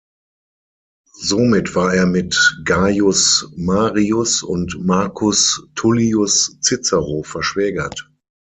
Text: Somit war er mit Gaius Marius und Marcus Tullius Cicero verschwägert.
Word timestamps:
Somit 1.19 1.75
war 1.75 1.93
er 1.93 2.07
mit 2.07 2.59
Gaius 2.65 3.51
Marius 3.55 4.41
und 4.41 4.79
Marcus 4.83 5.67
Tullius 5.75 6.57
Cicero 6.63 7.21
verschwägert. 7.21 8.09